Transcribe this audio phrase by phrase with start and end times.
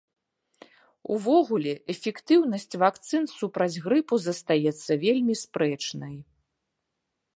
[1.15, 6.15] Увогуле, эфектыўнасць вакцын супраць грыпу застаецца вельмі спрэчнай.